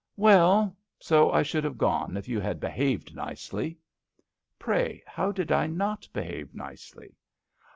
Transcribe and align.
"Well, 0.31 0.75
so 0.97 1.29
I 1.31 1.43
should 1.43 1.63
have 1.63 1.77
gone 1.77 2.17
if 2.17 2.27
you 2.27 2.39
had 2.39 2.59
behaved 2.59 3.13
nicely."" 3.15 3.77
Pray 4.57 5.03
how 5.05 5.31
did 5.31 5.51
I 5.51 5.67
not 5.67 6.07
behave 6.11 6.55
nicely 6.55 7.13